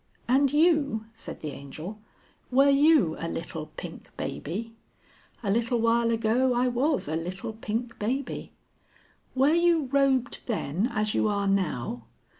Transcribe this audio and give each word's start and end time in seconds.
"And 0.27 0.51
you?" 0.51 1.05
said 1.13 1.41
the 1.41 1.51
Angel. 1.51 1.99
"Were 2.49 2.71
you 2.71 3.15
a 3.19 3.27
little 3.29 3.67
pink 3.77 4.09
baby?" 4.17 4.73
"A 5.43 5.51
little 5.51 5.79
while 5.79 6.09
ago 6.09 6.53
I 6.55 6.67
was 6.67 7.07
a 7.07 7.15
little 7.15 7.53
pink 7.53 7.99
baby." 7.99 8.51
"Were 9.35 9.53
you 9.53 9.89
robed 9.91 10.41
then 10.47 10.89
as 10.91 11.13
you 11.13 11.27
are 11.27 11.45
now?" 11.45 12.05